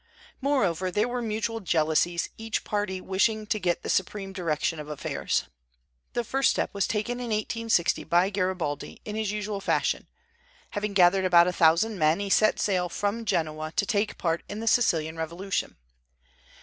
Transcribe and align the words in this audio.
Moreover, 0.41 0.89
there 0.89 1.07
were 1.07 1.21
mutual 1.21 1.59
jealousies, 1.59 2.27
each 2.35 2.63
party 2.63 2.99
wishing 2.99 3.45
to 3.45 3.59
get 3.59 3.83
the 3.83 3.87
supreme 3.87 4.33
direction 4.33 4.79
of 4.79 4.87
affairs. 4.89 5.43
The 6.13 6.23
first 6.23 6.49
step 6.49 6.71
was 6.73 6.87
taken 6.87 7.19
in 7.19 7.27
1860 7.27 8.05
by 8.05 8.31
Garibaldi, 8.31 8.99
in 9.05 9.15
his 9.15 9.31
usual 9.31 9.61
fashion. 9.61 10.07
Having 10.71 10.93
gathered 10.95 11.25
about 11.25 11.45
a 11.45 11.53
thousand 11.53 11.99
men, 11.99 12.19
he 12.19 12.31
set 12.31 12.59
sail 12.59 12.89
from 12.89 13.25
Genoa 13.25 13.73
to 13.75 13.85
take 13.85 14.17
part 14.17 14.41
in 14.49 14.59
the 14.59 14.65
Sicilian 14.65 15.17
revolution. 15.17 15.75